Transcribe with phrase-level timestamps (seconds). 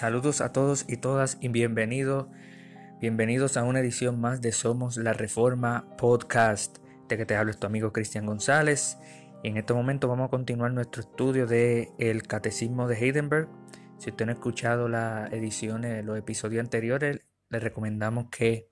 [0.00, 2.26] Saludos a todos y todas y bienvenidos,
[3.02, 6.78] bienvenidos a una edición más de Somos la Reforma Podcast.
[7.06, 8.96] De que te hablo es tu amigo Cristian González.
[9.42, 13.50] Y en este momento vamos a continuar nuestro estudio del el Catecismo de Heidenberg.
[13.98, 18.70] Si usted no ha escuchado las ediciones, los episodios anteriores, le recomendamos que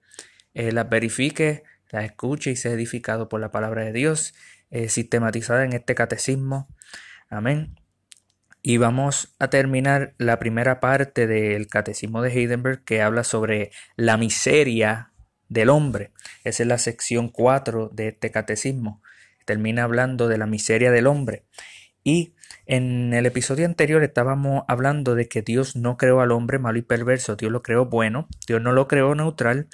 [0.54, 4.32] eh, las verifique, las escuche y sea edificado por la palabra de Dios,
[4.70, 6.74] eh, sistematizada en este catecismo.
[7.28, 7.74] Amén.
[8.62, 14.16] Y vamos a terminar la primera parte del Catecismo de Heidenberg que habla sobre la
[14.16, 15.12] miseria
[15.48, 16.12] del hombre.
[16.44, 19.02] Esa es la sección 4 de este catecismo.
[19.44, 21.44] Termina hablando de la miseria del hombre.
[22.04, 22.34] Y
[22.66, 26.82] en el episodio anterior estábamos hablando de que Dios no creó al hombre malo y
[26.82, 29.68] perverso, Dios lo creó bueno, Dios no lo creó neutral,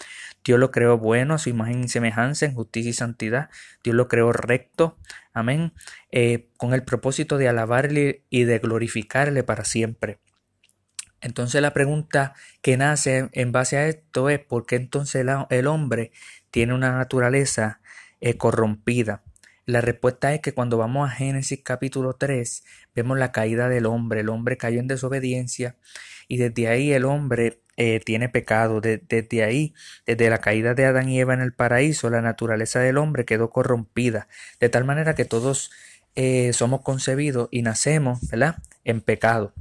[0.44, 3.50] Dios lo creó bueno a su imagen y semejanza en justicia y santidad,
[3.82, 4.96] Dios lo creó recto,
[5.32, 5.72] amén,
[6.12, 10.20] eh, con el propósito de alabarle y de glorificarle para siempre.
[11.20, 16.12] Entonces la pregunta que nace en base a esto es ¿por qué entonces el hombre
[16.50, 17.80] tiene una naturaleza
[18.20, 19.22] eh, corrompida?
[19.66, 24.20] La respuesta es que cuando vamos a Génesis capítulo 3, vemos la caída del hombre.
[24.20, 25.76] El hombre cayó en desobediencia
[26.28, 28.82] y desde ahí el hombre eh, tiene pecado.
[28.82, 29.74] desde ahí,
[30.06, 33.50] desde la caída de Adán y Eva en el paraíso, la naturaleza del hombre quedó
[33.50, 34.28] corrompida.
[34.60, 35.70] De tal manera que todos
[36.14, 38.56] eh, somos concebidos y nacemos, ¿verdad?
[38.84, 39.54] En pecado.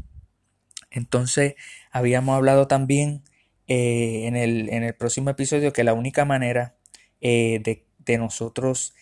[0.92, 1.56] Entonces,
[1.92, 3.24] habíamos hablado también
[3.68, 6.76] eh, en, el, en, el, próximo episodio que la única manera
[7.22, 8.94] de, de nosotros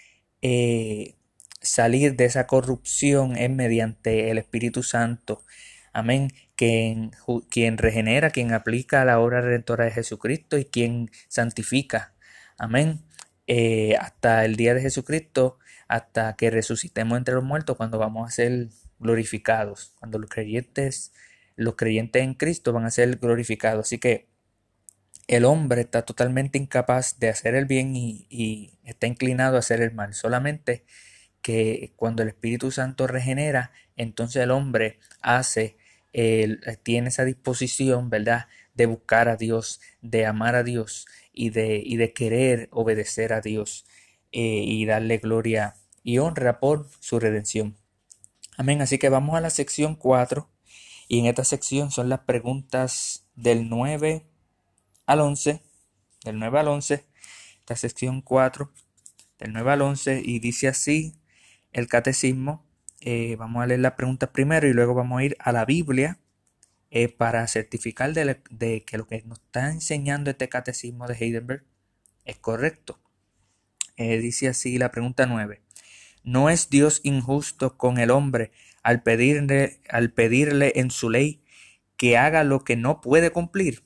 [0.42, 1.16] eh,
[1.62, 5.44] salir de esa corrupción es mediante el Espíritu Santo.
[5.94, 6.30] Amén.
[6.56, 7.12] Quien,
[7.78, 12.14] regenera, quien aplica la obra redentora de Jesucristo y quien santifica.
[12.58, 13.02] Amén.
[13.48, 18.32] Eh, hasta el día de Jesucristo, hasta que resucitemos entre los muertos, cuando vamos a
[18.32, 18.70] ser
[19.00, 21.14] glorificados, cuando los creyentes,
[21.56, 23.88] los creyentes en Cristo van a ser glorificados.
[23.88, 24.31] Así que
[25.32, 29.94] el hombre está totalmente incapaz de hacer el bien y, está inclinado a hacer el
[29.94, 30.14] mal.
[30.14, 30.84] Solamente
[31.42, 35.78] que cuando el Espíritu Santo regenera, entonces el hombre hace,
[36.84, 42.68] tiene esa disposición, ¿verdad?, de buscar a Dios, de amar a Dios y de, querer
[42.72, 43.86] obedecer a Dios
[44.34, 47.78] eh, y darle gloria y honra por su redención.
[48.58, 48.82] Amén.
[48.82, 50.50] Así que vamos a la sección 4
[51.08, 54.26] y en esta sección son las preguntas del 9
[55.06, 55.62] al 11,
[56.24, 57.06] del 9 al 11,
[57.60, 58.72] esta sección 4,
[59.40, 61.16] del 9 al 11, y dice así
[61.72, 62.66] el catecismo.
[63.00, 66.20] Eh, vamos a leer las preguntas primero y luego vamos a ir a la Biblia
[66.92, 71.64] eh, para certificar de, que lo que nos está enseñando este catecismo de Heidelberg
[72.26, 73.00] es correcto.
[73.98, 75.62] Eh, dice así la pregunta 9.
[76.24, 78.52] ¿No es Dios injusto con el hombre
[78.84, 81.44] al pedirle, al pedirle en su ley
[81.98, 83.84] que haga lo que no puede cumplir?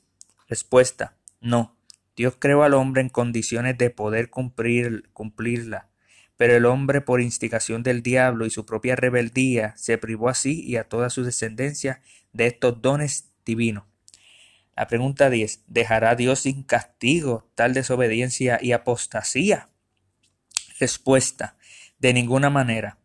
[0.48, 1.16] Respuesta.
[1.40, 1.76] No,
[2.16, 5.88] Dios creó al hombre en condiciones de poder cumplir, cumplirla,
[6.36, 10.76] pero el hombre por instigación del diablo y su propia rebeldía se privó así y
[10.76, 12.00] a toda su descendencia
[12.32, 13.84] de estos dones divinos.
[14.76, 15.64] La pregunta 10.
[15.66, 19.70] ¿Dejará Dios sin castigo tal desobediencia y apostasía?
[20.78, 21.56] Respuesta.
[21.98, 22.98] De ninguna manera.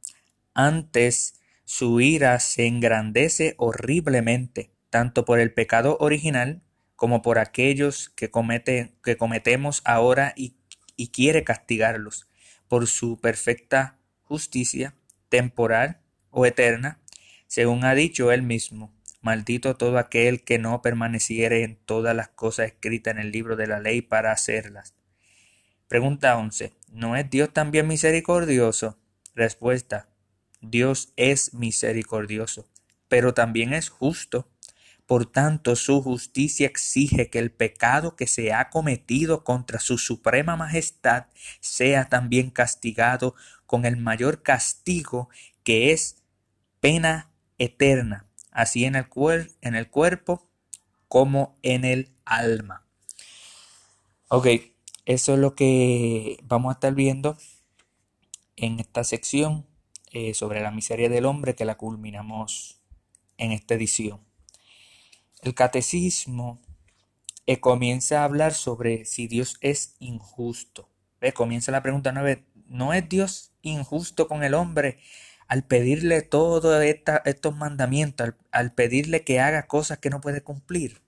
[0.53, 6.61] Antes, su ira se engrandece horriblemente, tanto por el pecado original
[7.01, 10.53] como por aquellos que, comete, que cometemos ahora y,
[10.95, 12.29] y quiere castigarlos
[12.67, 14.93] por su perfecta justicia,
[15.27, 16.99] temporal o eterna,
[17.47, 18.93] según ha dicho él mismo.
[19.19, 23.65] Maldito todo aquel que no permaneciere en todas las cosas escritas en el libro de
[23.65, 24.93] la ley para hacerlas.
[25.87, 26.71] Pregunta 11.
[26.89, 28.99] ¿No es Dios también misericordioso?
[29.33, 30.07] Respuesta.
[30.61, 32.69] Dios es misericordioso,
[33.07, 34.50] pero también es justo.
[35.11, 40.55] Por tanto, su justicia exige que el pecado que se ha cometido contra su suprema
[40.55, 41.25] majestad
[41.59, 43.35] sea también castigado
[43.65, 45.27] con el mayor castigo
[45.63, 46.23] que es
[46.79, 49.07] pena eterna, así en el,
[49.59, 50.47] en el cuerpo
[51.09, 52.85] como en el alma.
[54.29, 54.47] Ok,
[55.03, 57.37] eso es lo que vamos a estar viendo
[58.55, 59.65] en esta sección
[60.13, 62.79] eh, sobre la miseria del hombre que la culminamos
[63.37, 64.30] en esta edición.
[65.41, 66.61] El catecismo
[67.47, 70.89] eh, comienza a hablar sobre si Dios es injusto.
[71.33, 72.45] Comienza la pregunta nueve.
[72.67, 74.99] ¿No es Dios injusto con el hombre
[75.47, 81.01] al pedirle todos estos mandamientos, al, al pedirle que haga cosas que no puede cumplir?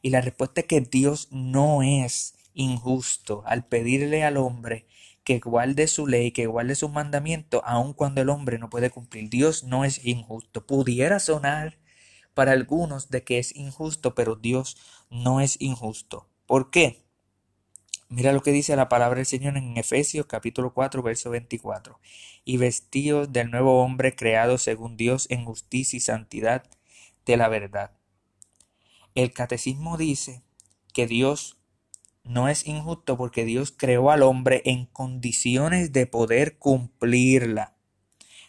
[0.00, 4.86] Y la respuesta es que Dios no es injusto al pedirle al hombre
[5.22, 9.28] que guarde su ley, que guarde sus mandamientos, aun cuando el hombre no puede cumplir.
[9.30, 10.66] Dios no es injusto.
[10.66, 11.78] Pudiera sonar
[12.34, 14.76] para algunos de que es injusto, pero Dios
[15.10, 16.28] no es injusto.
[16.46, 17.04] ¿Por qué?
[18.08, 21.98] Mira lo que dice la palabra del Señor en Efesios capítulo 4, verso 24.
[22.44, 26.64] Y vestidos del nuevo hombre creado según Dios en justicia y santidad
[27.24, 27.92] de la verdad.
[29.14, 30.42] El catecismo dice
[30.92, 31.56] que Dios
[32.24, 37.74] no es injusto porque Dios creó al hombre en condiciones de poder cumplirla.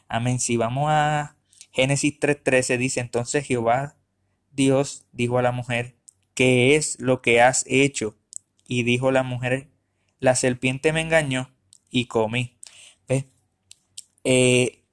[0.07, 0.39] Amén.
[0.39, 1.34] Si vamos a
[1.75, 3.97] Génesis 3.13 dice entonces Jehová
[4.53, 5.97] Dios dijo a la mujer,
[6.33, 8.17] ¿qué es lo que has hecho?
[8.65, 9.67] Y dijo la mujer,
[10.19, 11.53] la serpiente me engañó
[11.89, 12.57] y comí.
[14.27, 14.85] Eh,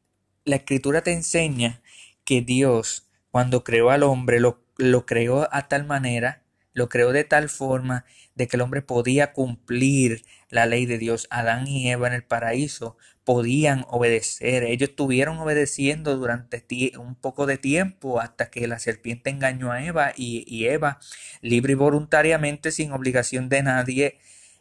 [0.45, 1.81] la escritura te enseña
[2.25, 6.43] que Dios, cuando creó al hombre, lo, lo creó a tal manera,
[6.75, 8.05] lo creó de tal forma
[8.35, 11.27] de que el hombre podía cumplir la ley de Dios.
[11.31, 14.65] Adán y Eva en el paraíso podían obedecer.
[14.65, 16.63] Ellos estuvieron obedeciendo durante
[16.99, 21.01] un poco de tiempo hasta que la serpiente engañó a Eva y, Eva,
[21.41, 24.19] libre y voluntariamente, sin obligación de nadie,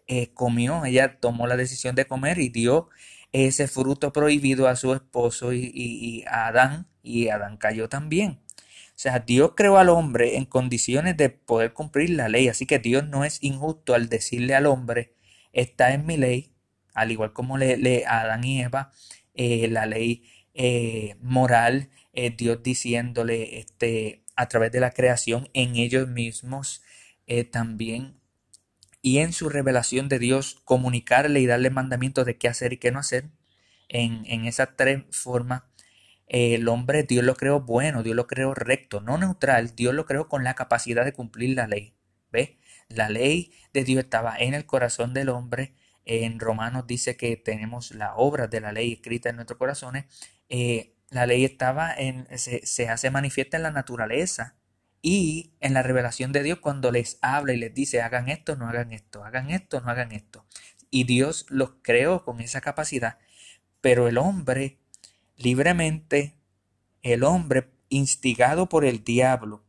[0.07, 0.85] eh, comió.
[0.85, 2.89] Ella tomó la decisión de comer y dio
[3.33, 8.39] ese fruto prohibido a su esposo y, y a Adán y Adán cayó también.
[8.91, 12.79] O sea, Dios creó al hombre en condiciones de poder cumplir la ley, así que
[12.79, 15.15] Dios no es injusto al decirle al hombre,
[15.53, 16.53] está en mi ley,
[16.93, 18.91] al igual como le, a Adán y Eva,
[19.33, 25.75] eh, la ley eh, moral, eh, Dios diciéndole este, a través de la creación en
[25.75, 26.83] ellos mismos
[27.49, 28.19] también
[29.01, 32.91] y en su revelación de Dios comunicarle y darle mandamientos de qué hacer y qué
[32.91, 33.29] no hacer
[33.87, 35.63] en, en esas tres formas
[36.31, 40.29] el hombre Dios lo creó bueno, Dios lo creó recto, no neutral, Dios lo creó
[40.29, 41.93] con la capacidad de cumplir la ley.
[42.31, 42.57] ¿Ve?
[42.95, 45.73] La ley de Dios estaba en el corazón del hombre.
[46.05, 50.05] En Romanos dice que tenemos la obra de la ley escrita en nuestros corazones.
[50.49, 54.55] Eh, la ley estaba en, se, se hace manifiesta en la naturaleza
[55.01, 58.67] y en la revelación de Dios cuando les habla y les dice hagan esto, no
[58.67, 60.45] hagan esto, hagan esto, no hagan esto.
[60.89, 63.17] Y Dios los creó con esa capacidad,
[63.81, 64.79] pero el hombre
[65.37, 66.35] libremente
[67.01, 69.63] el hombre instigado por el diablo.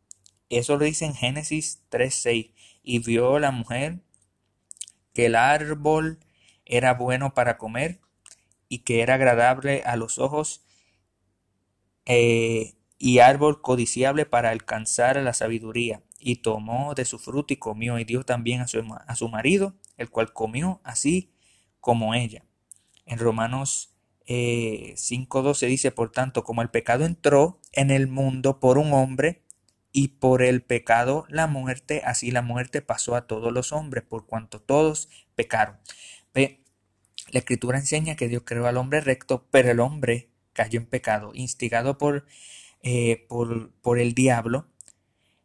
[0.48, 2.51] Eso lo dice en Génesis 3.6.
[2.82, 4.00] Y vio la mujer
[5.14, 6.18] que el árbol
[6.64, 8.00] era bueno para comer
[8.68, 10.64] y que era agradable a los ojos
[12.06, 16.02] eh, y árbol codiciable para alcanzar la sabiduría.
[16.18, 19.74] Y tomó de su fruto y comió y dio también a su, a su marido,
[19.96, 21.32] el cual comió así
[21.80, 22.44] como ella.
[23.06, 23.92] En Romanos
[24.26, 29.42] eh, 5.12 dice, por tanto, como el pecado entró en el mundo por un hombre,
[29.92, 34.26] y por el pecado la muerte, así la muerte pasó a todos los hombres, por
[34.26, 35.76] cuanto todos pecaron.
[36.34, 36.60] Ve,
[37.30, 41.32] la escritura enseña que Dios creó al hombre recto, pero el hombre cayó en pecado,
[41.34, 42.26] instigado por,
[42.82, 44.66] eh, por, por, el diablo,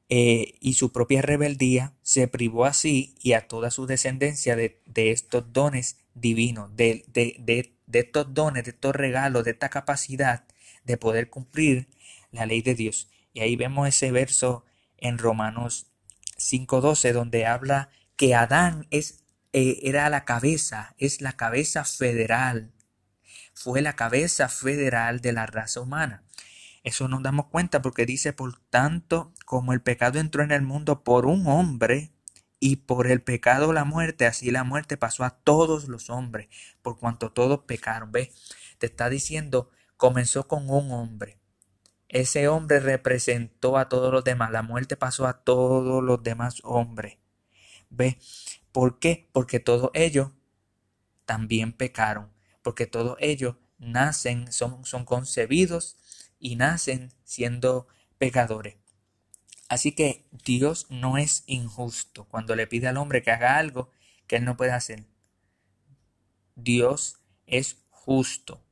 [0.09, 5.11] eh, y su propia rebeldía se privó así y a toda su descendencia de, de
[5.11, 10.45] estos dones divinos, de, de, de de estos dones, de estos regalos, de esta capacidad
[10.83, 11.87] de poder cumplir
[12.31, 13.09] la ley de Dios.
[13.37, 14.65] Y ahí vemos ese verso
[14.97, 15.91] en Romanos
[16.39, 22.73] 5.12 donde habla que Adán es, eh, era la cabeza, es la cabeza federal,
[23.53, 26.23] fue la cabeza federal de la raza humana.
[26.81, 31.03] Eso nos damos cuenta porque dice, por tanto, como el pecado entró en el mundo
[31.03, 32.11] por un hombre,
[32.59, 36.47] y por el pecado la muerte, así la muerte pasó a todos los hombres,
[36.81, 38.11] por cuanto todos pecaron.
[38.11, 38.33] ¿Ve?
[38.79, 41.37] Te está diciendo, comenzó con un hombre.
[42.09, 44.51] Ese hombre representó a todos los demás.
[44.51, 47.17] La muerte pasó a todos los demás hombres.
[47.89, 48.17] ¿Ve?
[48.71, 49.29] ¿Por qué?
[49.33, 50.31] Porque todos ellos
[51.25, 52.31] también pecaron.
[52.61, 55.97] Porque todos ellos nacen, son, son concebidos
[56.39, 57.87] y nacen siendo
[58.17, 58.75] pecadores.
[59.69, 63.91] Así que Dios no es injusto cuando le pide al hombre que haga algo
[64.27, 65.05] que él no puede hacer.
[66.55, 68.63] Dios es justo,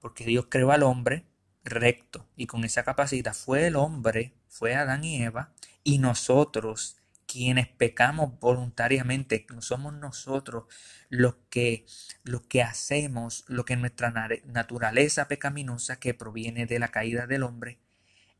[0.00, 1.26] porque Dios creó al hombre
[1.64, 2.28] recto.
[2.36, 5.52] Y con esa capacidad fue el hombre, fue Adán y Eva,
[5.82, 10.64] y nosotros quienes pecamos voluntariamente, somos nosotros
[11.08, 11.86] los que,
[12.22, 14.12] los que hacemos lo que nuestra
[14.44, 17.78] naturaleza pecaminosa que proviene de la caída del hombre,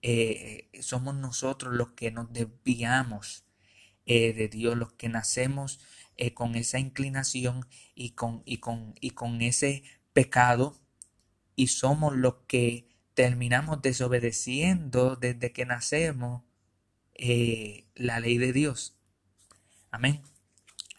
[0.03, 3.45] eh, somos nosotros los que nos desviamos
[4.05, 5.81] eh, de Dios, los que nacemos
[6.19, 10.79] eh, con esa inclinación y con, y, con, y con ese pecado
[11.57, 16.43] y somos los que terminamos desobedeciendo desde que nacemos
[17.95, 18.97] la ley de Dios.
[19.91, 20.23] Amén.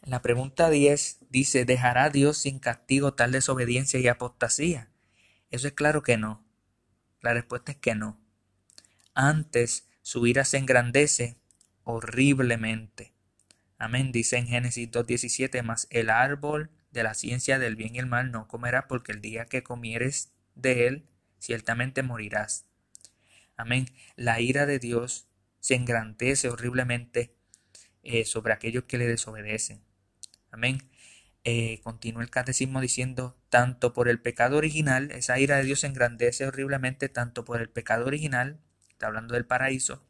[0.04, 4.90] La pregunta 10 dice, ¿dejará Dios sin castigo tal desobediencia y apostasía?
[5.52, 6.46] Eso es claro que no.
[7.22, 8.20] La respuesta es que no.
[9.14, 11.38] Antes, Su ira se engrandece
[11.84, 13.14] horriblemente.
[13.80, 14.12] Amén.
[14.12, 18.32] Dice en Génesis 2.17, más el árbol de la ciencia del bien y el mal
[18.32, 21.10] no comerás porque el día que comieres de él,
[21.46, 22.66] ciertamente morirás.
[23.56, 23.88] Amén.
[24.16, 25.28] La ira de Dios
[25.60, 27.36] se engrandece horriblemente
[28.04, 29.82] eh, sobre aquellos que le desobedecen.
[30.52, 30.90] Amén.
[31.44, 35.88] Eh, continúa el catecismo diciendo, tanto por el pecado original, esa ira de Dios se
[35.88, 38.60] engrandece horriblemente tanto por el pecado original,
[38.90, 40.04] está hablando del paraíso,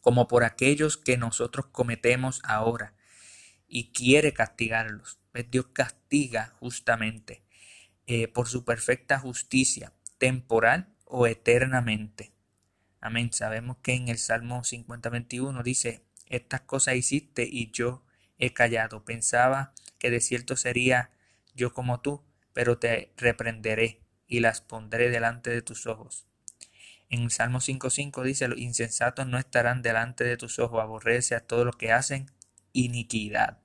[0.00, 2.94] como por aquellos que nosotros cometemos ahora
[3.66, 5.18] y quiere castigarlos.
[5.50, 7.42] Dios castiga justamente
[8.06, 12.32] eh, por su perfecta justicia, temporal o eternamente.
[13.00, 13.32] Amén.
[13.32, 18.04] Sabemos que en el Salmo 50-21 dice, estas cosas hiciste y yo
[18.38, 19.04] he callado.
[19.04, 21.10] Pensaba que de cierto sería
[21.54, 26.26] yo como tú, pero te reprenderé y las pondré delante de tus ojos.
[27.08, 31.40] En el Salmo 5.5 dice, los insensatos no estarán delante de tus ojos, aborrece a
[31.40, 32.30] todos los que hacen
[32.72, 33.58] iniquidad.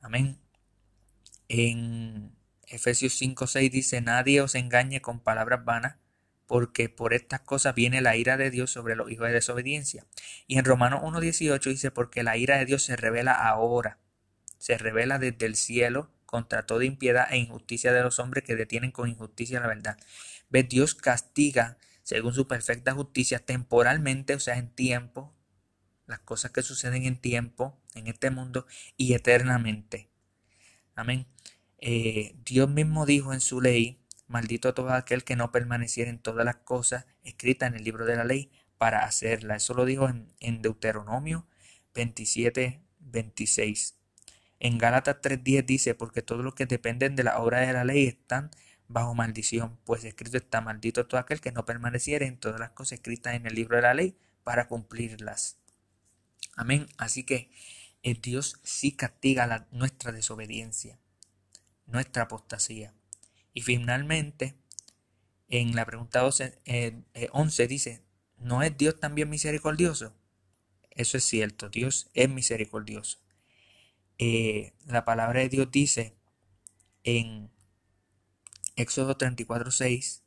[0.00, 0.38] Amén.
[1.48, 2.34] En
[2.68, 5.96] Efesios 5.6 dice, nadie os engañe con palabras vanas,
[6.46, 10.06] porque por estas cosas viene la ira de Dios sobre los hijos de desobediencia.
[10.46, 13.98] Y en Romanos 1.18 dice, porque la ira de Dios se revela ahora
[14.64, 18.92] se revela desde el cielo contra toda impiedad e injusticia de los hombres que detienen
[18.92, 19.98] con injusticia la verdad.
[20.48, 25.34] Ve, Dios castiga según su perfecta justicia temporalmente, o sea, en tiempo,
[26.06, 28.66] las cosas que suceden en tiempo, en este mundo,
[28.96, 30.08] y eternamente.
[30.94, 31.26] Amén.
[31.86, 36.42] Eh, Dios mismo dijo en su ley, maldito todo aquel que no permaneciera en todas
[36.46, 39.56] las cosas escritas en el libro de la ley para hacerla.
[39.56, 41.46] Eso lo dijo en, Deuteronomio
[41.94, 43.96] 27, 26.
[44.60, 48.06] En Gálatas 3.10 dice, porque todos los que dependen de la obra de la ley
[48.06, 48.50] están
[48.88, 52.92] bajo maldición, pues escrito está maldito todo aquel que no permaneciera en todas las cosas
[52.92, 55.58] escritas en el libro de la ley para cumplirlas.
[56.56, 56.86] Amén.
[56.96, 57.50] Así que
[58.02, 60.98] eh, Dios sí castiga nuestra desobediencia,
[61.86, 62.94] nuestra apostasía.
[63.52, 64.54] Y finalmente,
[65.48, 68.02] en la pregunta 11 eh, eh, dice,
[68.38, 70.14] ¿no es Dios también misericordioso?
[70.90, 73.18] Eso es cierto, Dios es misericordioso.
[74.18, 76.16] Eh, la palabra de Dios dice
[77.02, 77.50] en
[78.76, 80.24] Éxodo 34, 6,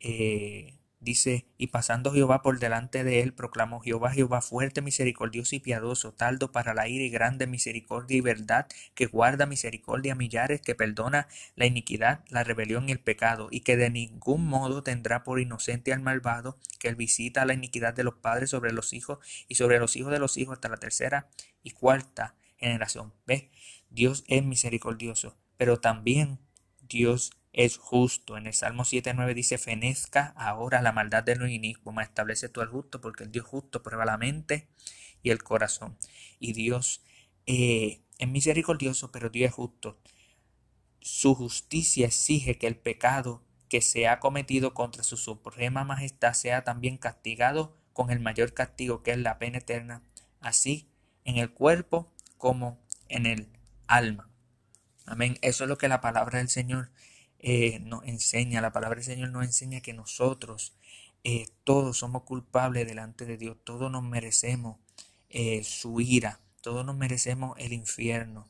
[0.00, 5.60] eh, dice, y pasando Jehová por delante de él, proclamó Jehová, Jehová fuerte, misericordioso y
[5.60, 10.60] piadoso, taldo para la ira y grande misericordia y verdad, que guarda misericordia a millares,
[10.60, 11.26] que perdona
[11.56, 15.92] la iniquidad, la rebelión y el pecado, y que de ningún modo tendrá por inocente
[15.92, 19.78] al malvado, que él visita la iniquidad de los padres sobre los hijos y sobre
[19.78, 21.28] los hijos de los hijos hasta la tercera
[21.62, 23.14] y cuarta generación.
[23.26, 23.50] ¿Ve?
[23.88, 26.38] Dios es misericordioso, pero también
[26.82, 28.36] Dios es justo.
[28.36, 32.68] En el Salmo 7.9 dice, fenezca ahora la maldad de los inicuos, establece tú al
[32.68, 34.68] justo, porque el Dios justo prueba la mente
[35.22, 35.96] y el corazón.
[36.38, 37.02] Y Dios
[37.46, 39.98] eh, es misericordioso, pero Dios es justo.
[41.00, 46.64] Su justicia exige que el pecado que se ha cometido contra su suprema majestad sea
[46.64, 50.02] también castigado con el mayor castigo que es la pena eterna,
[50.40, 50.90] así
[51.24, 53.48] en el cuerpo como en el
[53.86, 54.28] alma.
[55.06, 55.38] Amén.
[55.42, 56.90] Eso es lo que la palabra del Señor
[57.40, 58.60] eh, nos enseña.
[58.60, 60.74] La palabra del Señor nos enseña que nosotros
[61.24, 63.56] eh, todos somos culpables delante de Dios.
[63.64, 64.78] Todos nos merecemos
[65.30, 66.40] eh, su ira.
[66.60, 68.46] Todos nos merecemos el infierno.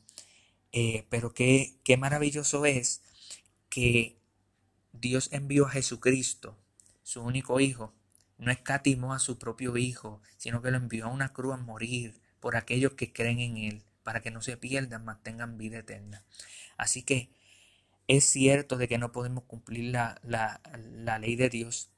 [1.09, 3.01] pero qué, qué maravilloso es
[3.69, 4.17] que
[4.93, 6.57] Dios envió a Jesucristo,
[7.03, 7.93] su único Hijo.
[8.37, 12.19] No escatimó a su propio Hijo, sino que lo envió a una cruz a morir
[12.41, 16.25] por aquellos que creen en Él, para que no se pierdan, mantengan vida eterna.
[16.75, 17.29] Así que
[18.17, 21.89] es cierto de que no podemos cumplir la, la, ley de Dios.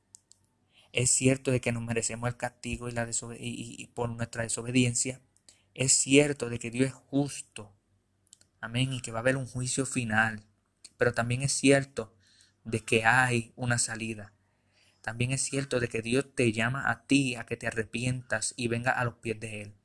[0.92, 5.22] Es cierto de que nos merecemos el castigo y, la y, por nuestra desobediencia.
[5.74, 7.76] Es cierto de que Dios es justo.
[8.62, 8.94] Amén.
[8.94, 10.46] Y que va a haber un juicio final.
[10.98, 12.16] Pero también es cierto
[12.64, 14.34] de que hay una salida.
[15.02, 18.68] También es cierto de que Dios te llama a ti a que te arrepientas y
[18.68, 19.76] venga a los pies de Él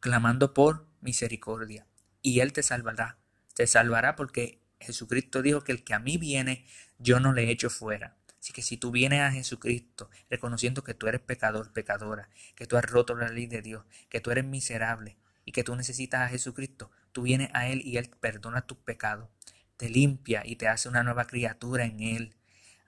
[0.00, 1.86] clamando por misericordia,
[2.22, 3.18] y Él te salvará.
[3.54, 6.66] Te salvará porque Jesucristo dijo que el que a mí viene,
[6.98, 8.16] yo no le echo fuera.
[8.40, 12.76] Así que si tú vienes a Jesucristo reconociendo que tú eres pecador, pecadora, que tú
[12.76, 16.28] has roto la ley de Dios, que tú eres miserable y que tú necesitas a
[16.28, 19.28] Jesucristo, tú vienes a Él y Él perdona tus pecados,
[19.76, 22.36] te limpia y te hace una nueva criatura en Él.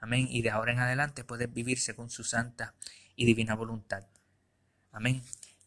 [0.00, 0.28] Amén.
[0.30, 2.74] Y de ahora en adelante puedes vivir según su santa
[3.16, 4.06] y divina voluntad.
[4.92, 5.22] Amén.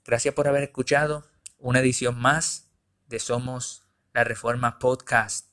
[0.05, 1.27] Gracias por haber escuchado
[1.59, 2.67] una edición más
[3.07, 5.52] de Somos la Reforma Podcast.